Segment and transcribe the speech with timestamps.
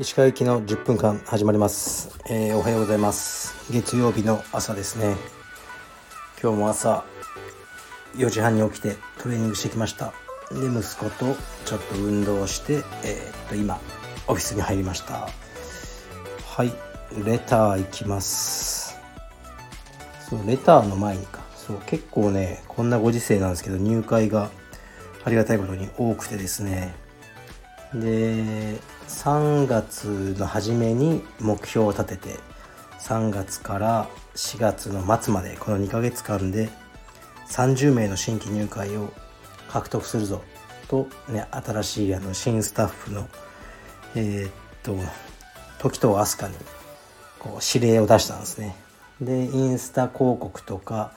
[0.00, 3.72] 石川行きの10分間始まります、えー、おはようございます。
[3.72, 5.14] 月曜日の朝ですね。
[6.42, 7.04] 今日も朝
[8.16, 10.12] 4時半に起きてトレーニングしてきました。
[10.50, 13.78] で息子とちょっと運動して、えー、っと今
[14.26, 15.28] オフィスに入りました。
[16.46, 16.72] はい
[17.24, 18.98] レターいきます。
[20.28, 21.47] そうレターの前にか。
[21.68, 24.50] そう結構ねこんなご時世なんですけど入会が
[25.22, 26.94] ありがたいことに多くてですね。
[27.92, 32.36] で3月の初めに目標を立てて
[33.00, 36.70] 3月から4月の末までこの2ヶ月間で
[37.48, 39.12] 30名の新規入会を
[39.68, 40.42] 獲得するぞ
[40.88, 43.28] と、ね、新しいあの新スタッフの
[44.14, 44.96] えー、っと
[45.78, 46.58] 時と飛鳥に
[47.38, 48.74] こう指令を出したんですね。
[49.20, 51.12] でインスタ広告とか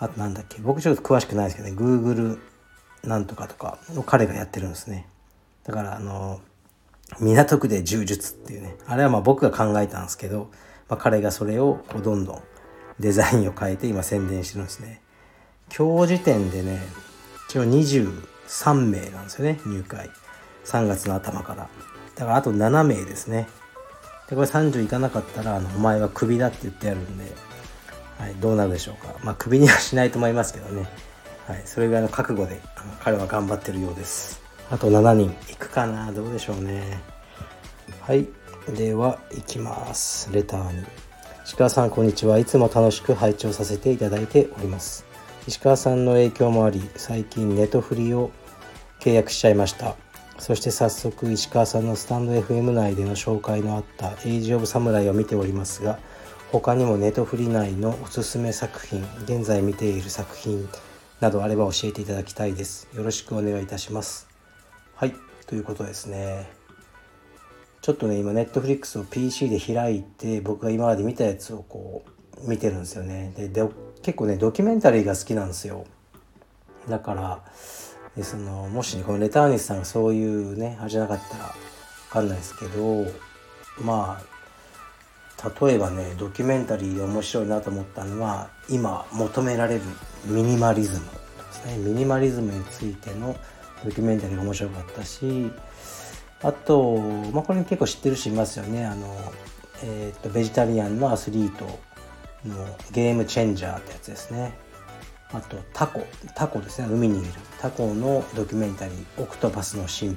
[0.00, 2.38] あとなんだっけ僕ちょっと詳しくないですけどね Google
[3.04, 5.06] なんとかとかを彼がやってるんですね。
[5.64, 6.40] だからあの
[7.20, 10.50] 港区で柔術っていうねあれはまあ僕が考えたんですけど、
[10.88, 12.42] まあ、彼がそれをこうどんどん
[12.98, 15.00] デザインを変えて今宣伝してるんですね。
[15.76, 16.80] 今日時点でね
[17.48, 20.10] 一応23名なんですよね入会。
[20.64, 21.68] 3月の頭から。
[22.14, 23.48] だからあと7名ですね。
[24.28, 27.24] でこれ30いかなかったらあのお前はクビだって言ってやるんで、
[28.20, 29.14] はい、どうなるでしょうか。
[29.24, 30.86] まあクビにはしないと思いますけどね、
[31.46, 34.42] はい、それぐらいの覚悟であの彼は頑張ってるようです。
[34.70, 37.00] あと7人いくかなどうでしょうね。
[38.02, 38.28] はい
[38.76, 40.30] では行きます。
[40.32, 40.84] レターに。
[41.46, 42.38] 石川さんこんにちは。
[42.38, 45.06] いつも楽しく拝聴させていただいております。
[45.48, 48.30] 石川さんの影響もあり最近ネトフリを
[49.00, 49.96] 契約しちゃいました。
[50.38, 55.98] そして早速石川さんのスタンド FM 内での紹介のあった「エイジ・オブ・サムライ」を見ておりますが
[56.52, 60.68] 他にもネトフリ内のおすすめ作品現在見ている作品
[61.20, 62.88] などあれば教えていただきたいです。
[62.92, 64.26] よろしくお願いいたします。
[64.96, 65.14] はい
[65.46, 66.50] ということですね。
[67.80, 72.02] ちょっとね今ネットフリックスを PC で開いて僕が今まで見たやつをこ
[72.44, 73.32] う見てるんですよね。
[73.36, 73.48] で
[74.02, 75.86] 結構ねドキュメンタリーが好きなんですよ。
[76.88, 77.44] だから
[78.16, 81.54] でそのもしねこのレターニスさんがそういうねあれじゃなかったら
[82.08, 83.06] 分かんないですけど
[83.80, 84.29] まあ
[85.62, 89.82] 例えばねドキュメンタリーで面白いなと思ったのは今求められる
[90.26, 91.78] ミニマリズムですね。
[91.78, 93.34] ミニマリズムについての
[93.84, 95.50] ドキュメンタリーが面白かったし
[96.42, 96.98] あと、
[97.32, 98.86] まあ、これ結構知ってる人いますよね。
[98.86, 99.14] あの、
[99.82, 101.64] えーとベジタリアンのアスリート
[102.46, 104.54] のゲームチェンジャーってやつですね。
[105.32, 106.02] あとタコ。
[106.34, 106.88] タコですね。
[106.90, 107.32] 海にいる。
[107.60, 110.14] タコのドキュメンタリー「オクトパスの神秘」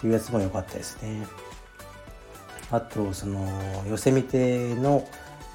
[0.00, 1.26] ていうやつも良かったですね。
[2.72, 3.46] あとその
[3.88, 5.06] ヨセミテの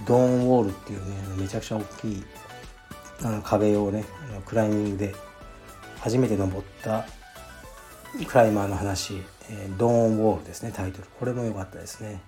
[0.05, 2.23] ドーンウォールっていうねめちゃくちゃ大きい
[3.23, 4.05] あの壁をね
[4.45, 5.15] クライミングで
[5.99, 7.05] 初めて登った
[8.25, 9.15] クライマーの話、
[9.49, 11.05] えー、ドーンウォールですねタイトル。
[11.19, 12.21] これも良かったですね。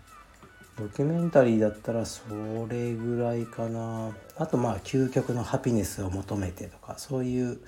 [0.78, 2.24] ドキュメンタリーだったらそ
[2.70, 4.12] れぐらいかな。
[4.38, 7.60] あとまあ究極のハピネスを求めてとかそういう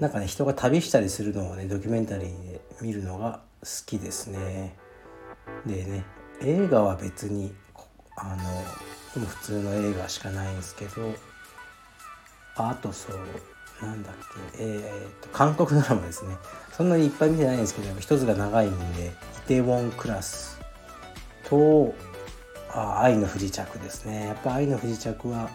[0.00, 4.76] なんかね人が旅したりするのをねドキュメンタリーで見るのが好きですね。
[5.66, 6.04] でね
[6.42, 7.52] 映画は別に
[8.16, 8.36] あ
[9.18, 11.14] の普通の映画しかないんですけど
[12.56, 13.16] あとそう
[13.84, 14.14] なんだっ
[14.56, 16.36] けえー、っと韓国ドラマですね。
[16.72, 20.60] そんなにいっぱい見てないんですけど一つが長いんでイテウォンクラス
[21.48, 21.94] と
[22.72, 24.26] あ愛の不時着ですね。
[24.26, 25.50] やっぱ愛の不時着は、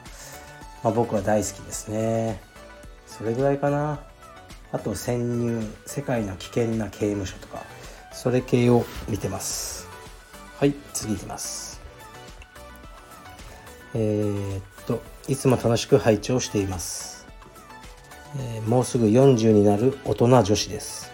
[0.84, 2.42] まあ、僕は大好きですね。
[3.08, 4.00] それぐらいかな。
[4.72, 7.64] あと潜入世界の危険な刑務所とか
[8.12, 9.85] それ系を見てます。
[10.58, 11.82] はい次いきます。
[13.94, 17.26] えー、っといつも楽しく拝聴しています、
[18.38, 21.12] えー、もうすぐ40になる大人女子です。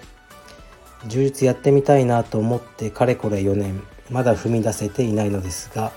[1.07, 3.81] 充実やってみたいなと思ってかれこれ4年
[4.11, 5.91] まだ踏み出せていないのですが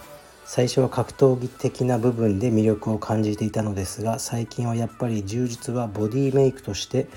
[0.46, 7.08] 最初は格闘技的な部分で魅力を感じていたのですが最近はやっぱり柔術はボディメイクとして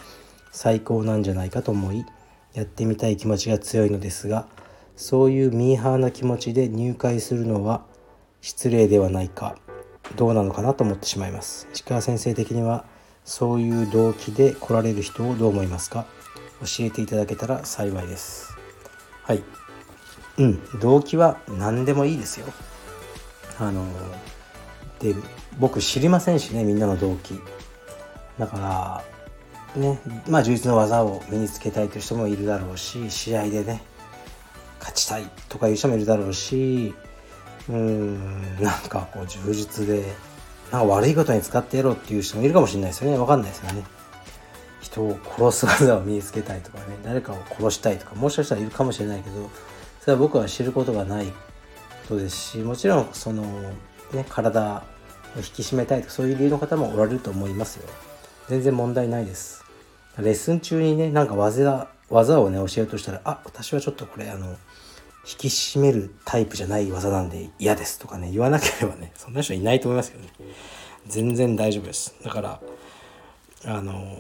[0.52, 2.06] 最高なんじゃないかと思い
[2.54, 4.46] やってみたい気持ちが強いのですが
[4.98, 7.86] そういうミーハーな気持ちで入会するのは
[8.42, 9.56] 失礼ではないか。
[10.16, 11.68] どうなのかなと思ってしまいます。
[11.74, 12.86] 石川先生的には
[13.26, 16.06] そういう動機で来られる人をどう思いますか？
[16.62, 18.58] 教えていただけたら幸いです。
[19.24, 19.44] はい。
[20.38, 20.80] うん。
[20.80, 22.48] 動機は何でもいいですよ。
[23.60, 23.86] あの
[25.00, 25.14] で
[25.60, 27.40] 僕知りませんしねみんなの動機。
[28.40, 29.04] だか
[29.76, 30.00] らね。
[30.28, 33.84] まあ充実の技を身につけたいという人もいるだろうし試合でね。
[34.88, 36.94] 勝ちたいとかいう人もいるだろうし
[37.70, 40.14] うんなんかこう充実で
[40.72, 43.18] なんか悪いことに使ってやろうっていう人もいるかもしれないですよね。
[43.18, 43.84] 分かんないですよね。
[44.82, 46.86] 人を殺す技を身につけたいとかね。
[47.04, 49.50] 誰かを殺したいとかもしかしたらいるかもしれないけど
[50.02, 51.34] それは僕は知ることがないこ
[52.10, 53.44] とですしもちろんその、
[54.14, 54.84] ね、体
[55.36, 57.90] を引き締めたいとかそういう理由の方もおられると思いますよ。
[58.50, 59.66] 全然問題ないです。
[60.18, 64.56] レッスン中にねなんか技技をね教えようとしたらあ私はちょっとこれあの
[65.30, 70.30] 引き締めるタイプじゃない技なんで嫌ですとかね言わなければねそんな人いないと思いますけどね。
[71.06, 72.16] 全然大丈夫です。
[72.24, 72.62] だから
[73.66, 74.18] あの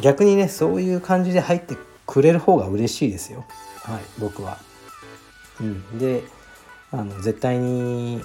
[0.00, 1.76] 逆にねそういう感じで入って
[2.06, 3.44] くれる方が嬉しいですよ。
[3.82, 4.58] はい僕は。
[5.60, 5.98] うん。
[5.98, 6.22] で
[6.92, 8.22] あの絶対に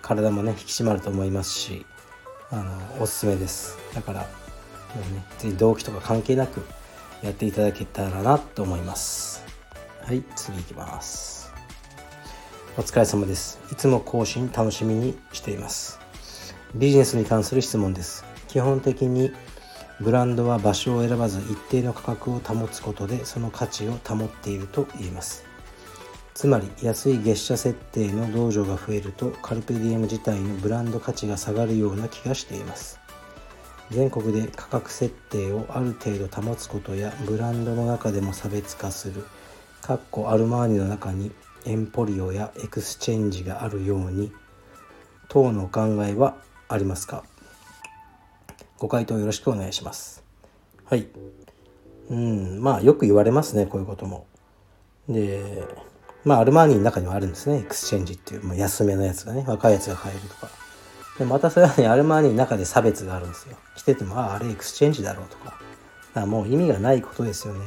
[0.00, 1.84] 体もね引き締まると思いますし
[2.50, 3.76] あのおすすめです。
[3.94, 4.26] だからも
[5.10, 6.64] うねぜひ動機とか関係なく
[7.22, 9.47] やっていただけたらなと思います。
[10.08, 11.52] はい次いきます。
[12.78, 13.60] お疲れ様です。
[13.70, 16.00] いつも更新楽しみにしています。
[16.74, 18.24] ビジネスに関する質問です。
[18.48, 19.32] 基本的に
[20.00, 25.44] ブランドは場所を選ばず一定の価格を保つことでその価値を保っていると言えます。
[26.32, 32.98] つまり安い月謝設定の道場が増えるとカルペディエム自体のブランド価値が下がるような気がしています。
[33.90, 39.26] 全国で価格設定をある程度保つことやブランドの中でも差別化する
[39.82, 41.30] かっこアルマーニの中に
[41.64, 44.32] エンポリオやエクスチェンジがあるように
[45.28, 46.36] 等のお考えは
[46.68, 47.24] ありますか？
[48.78, 50.22] ご回答よろしくお願いします。
[50.84, 51.06] はい。
[52.10, 54.26] うんまあよく言われますねこういうことも。
[55.08, 55.64] で
[56.24, 60.50] まあアルマーニの中にはあるんですねエクスチェンジっていう、まあ、安めのやつがね若いやつが買えるとか。
[61.18, 63.56] でまたそれはねアルマーニの中で差別があるんですよ。
[63.76, 65.44] 着ててもあああれエクスチェンジだろうとか。
[65.46, 65.60] だか
[66.20, 67.60] らもう意味がないことですよね。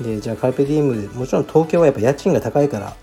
[0.00, 2.96] でじゃあカルペディウムもちろん東京はやっぱ家賃が高いから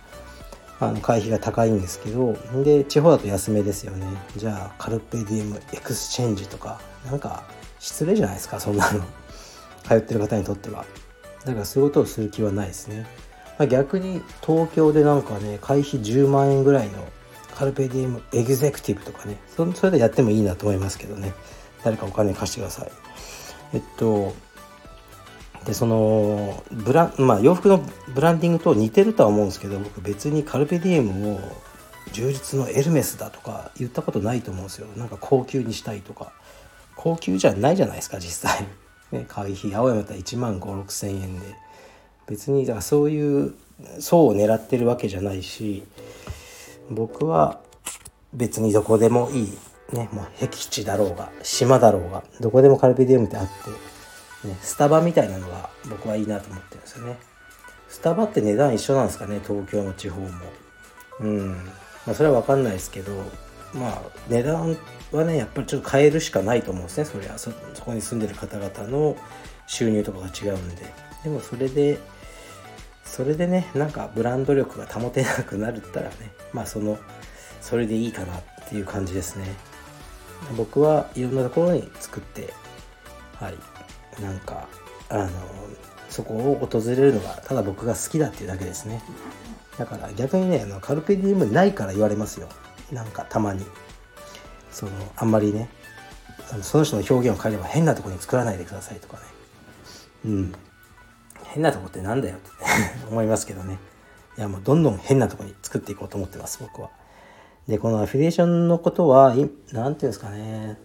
[0.79, 4.05] あの会費が高いんですけどで地方だと安めですよね。
[4.35, 7.43] じゃあカルペディウムエクスチェンジとかなんか
[7.79, 9.03] 失礼じゃないですかそんなの。
[9.83, 10.85] 通ってる方にとっては。
[11.45, 13.05] だからそういうことをする気はないですね、
[13.59, 16.93] まあ、逆に東京でなんかね会費10万円ぐらいの
[17.53, 21.33] カルペディウムエグゼクティブとかねそそれでやってもいいなと思いますけどね。
[21.83, 22.91] 誰かお金貸してください。
[23.73, 24.33] えっと
[25.65, 27.81] でそのブラまあ洋服の
[28.13, 31.39] ブランディングと似てるとは思うんですけど僕別にカルペディエムを
[32.11, 34.87] 充実のエルメスだとか言ったことないと思うんですよ。
[34.97, 36.31] なんか高級にしたいとか。
[36.95, 38.67] 高級じゃないじゃないですか実際。
[39.11, 41.55] ね会費青山だったら1万5 6千円で。
[42.27, 43.53] 別にだからそういう
[43.99, 45.83] 層を狙ってるわけじゃないし
[46.89, 47.59] 僕は
[48.33, 49.57] 別にどこでもいい。
[49.91, 53.51] ねもう僻地だろうが島だろうがどこでもカルペディエムってあって
[54.47, 57.17] ね、スタバみたいなのが僕はいいなと思ってるんですよね。
[57.89, 60.29] スタバって値段一緒なんですかね、東京も地方も。
[61.19, 61.47] うん。
[62.05, 63.11] まあそれはわかんないですけど、
[63.73, 64.77] まあ値段
[65.11, 67.51] はね、やっぱりちょっと変えるしかないと思うんですね、そりゃそ。
[67.73, 69.15] そこに住んでる方々の
[69.67, 70.93] 収入とかが違うんで。
[71.23, 71.99] でもそれで、
[73.05, 76.97] それでね、なんかブランド力が保てなくなるったらね、まあその、
[77.61, 79.45] それでいいかなっていう感じですね。
[80.57, 82.53] 僕はいろんなところに作って、
[83.39, 83.53] はい、
[84.21, 84.67] なんか
[85.09, 85.29] あの
[86.09, 89.01] そこを訪れるのがただ僕が好きだっていうだけですね。
[89.77, 92.49] だから逆にねあのカルペディウムないから言われますよ。
[92.91, 93.65] なんかたまに。
[94.71, 95.69] そのあんまりね
[96.51, 99.23] あのその人の表現を変えれば変なとこに作らないでくださいとかね。
[100.25, 100.53] うん。
[101.45, 102.49] 変なとこってなんだよって
[103.09, 103.77] 思いますけどね。
[104.37, 106.89] いやもうどんどん変なとこに作っていこうと思ってます僕は。
[107.67, 110.77] でこのアフィリエーションのことは何て言うんですかね。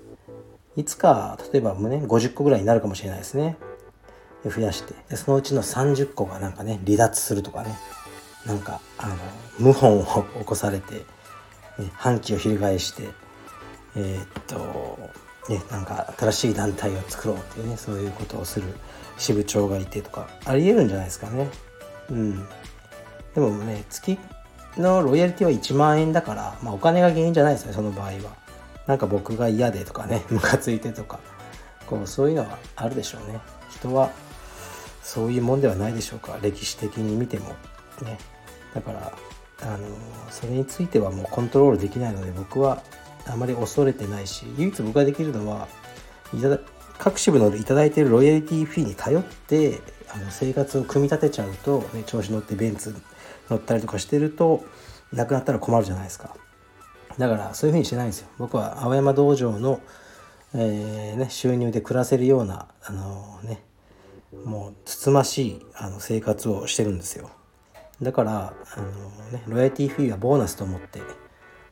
[0.79, 3.57] いつか例えばね50個ぐらいになるかもしれないですね。
[4.45, 4.95] で増やして。
[5.11, 7.77] でそのうちの30個がなんかね離脱するとかね。
[8.47, 9.09] なんかあ
[9.61, 10.05] の謀反を
[10.39, 13.09] 起こされて、ね、反旗を翻して
[13.97, 18.69] えー、っとねなんか新しい団体を作ろうっていうねそういうことをする
[19.19, 21.51] 支部長がいてとかありえるんじゃないですかね。
[22.11, 22.47] うん。
[23.35, 24.17] でもね月
[24.77, 28.48] のロイヤリティは1万円だから、まあ、お金が原因じゃないですねその場合は。
[28.89, 31.21] なんか僕が嫌でとかね ムカついてとか
[31.87, 33.39] こうそういうのはあるでしょうね。
[33.71, 34.11] 人は
[35.03, 36.39] そういうもんではないでしょうか。
[36.43, 37.51] 歴史的に見ても
[38.03, 38.19] ね。
[38.75, 39.13] だから
[39.63, 39.87] あの
[40.31, 42.83] それについてはもうコントロールできないので僕は
[43.27, 45.69] あまり恐れてないし唯一僕ができるのは
[46.41, 46.59] ただ
[46.99, 49.81] 各支部の頂いてるロイヤリティフィーに頼って
[50.11, 52.95] あの生活を組み立てちゃうと、ね、調子乗ってベンツ
[53.51, 54.65] 乗ったりとかしてると
[55.13, 56.35] なくなったら困るじゃないですか。
[57.19, 58.29] だからそういうふうにしてないんですよ。
[58.39, 59.81] 僕は青山道場の、
[60.55, 63.63] えーね、収入で暮らせるようなあのね
[64.45, 67.31] もうつつましいあの生活をしてるんですよ。
[68.01, 68.87] だからあの、
[69.33, 71.01] ね、ロイヤリティフィーはボーナスと思って、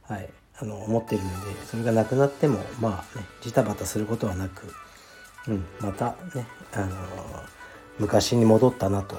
[0.02, 1.32] はい、あの思ってるんで
[1.70, 4.66] それがなくなってもまあねジタバタすることはなく
[5.48, 6.96] うん、またね、あの
[7.98, 9.16] 昔に戻ったなと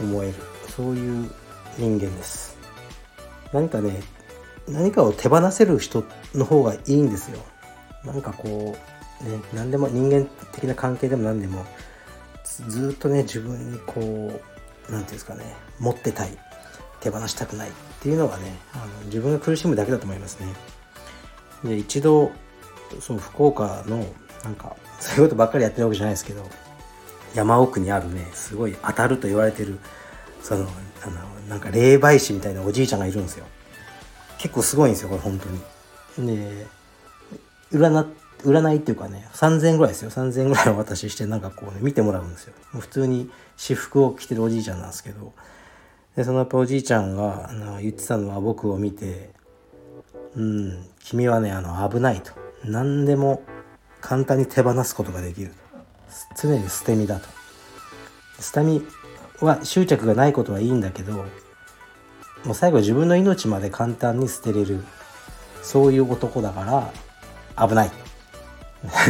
[0.00, 0.34] 思える
[0.68, 1.30] そういう
[1.78, 2.56] 人間です。
[3.52, 4.02] 何かね
[4.68, 6.04] 何かを手放せる人
[6.34, 7.38] の方がいいんですよ。
[8.04, 8.76] なんかこ
[9.20, 11.64] うね何でも人間的な関係でも何でも
[12.68, 14.40] ずっとね自分にこう何て
[14.90, 16.36] 言うんですかね持ってたい
[17.00, 20.52] 手放したくないっていうのがねあの自分が苦しむだけだと思いますね。
[21.64, 22.32] で一度
[23.00, 24.04] その福岡の
[24.44, 26.44] なんかそういうことばっかりやってるわけじゃないですけど
[27.34, 29.78] 山奥にあるねすごい当たると言われてる
[30.42, 30.66] その
[31.02, 33.46] あのなんか霊媒師みたいなおじいちゃんがいるんですよ。
[34.42, 35.48] 結構すごいんですよこれ本当
[36.20, 36.26] に。
[36.28, 36.66] で
[37.72, 38.06] 占
[38.42, 40.10] 占いっていうかね3000円ぐらいですよ。
[40.10, 42.54] 3000円ぐらいお渡ししてなんかこうね見てもらうんですよ。
[42.72, 45.32] 普通に私服を着てるおじいちゃんなんですけど。
[46.16, 49.30] でそのやっぱおじいちゃんがあの言ってたのは僕を見て
[50.36, 52.32] 「うん君はねあの危ない」と。
[52.64, 53.42] 何でも
[54.00, 55.54] 簡単に手放すことができると。
[56.48, 57.28] 常に捨て身だと。
[58.40, 58.82] 捨て身
[59.40, 61.24] は執着がないことはいいんだけど
[62.44, 64.84] もう最後自分の命まで簡単に捨てれる
[65.62, 66.90] そういう男だか
[67.56, 67.88] ら危ない。
[67.88, 67.90] っ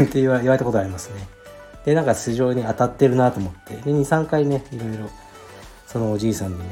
[0.09, 1.27] て言われたことありますね。
[1.85, 3.77] でなんか素性に当たってるなと思って。
[3.77, 5.11] で23回ねいろいろ
[5.87, 6.65] そのおじいさんにね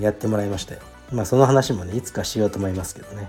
[0.00, 0.80] やってもらいましたよ。
[1.12, 3.28] まあその話もねいつかしようと思いますけどね。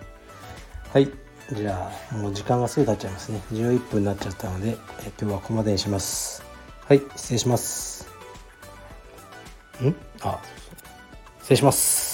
[0.94, 1.10] はい。
[1.52, 3.42] じゃあもう時間がすぐ経っちゃいますね。
[3.52, 6.42] 11分になっちゃったのでえ今日はここまでにします。
[6.88, 8.08] はい失礼します。
[9.84, 9.94] ん？
[10.22, 10.40] あ
[11.42, 12.11] 失礼します。